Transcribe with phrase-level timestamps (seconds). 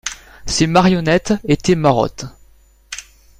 [0.47, 2.25] Ses marionnettes étaient des marottes.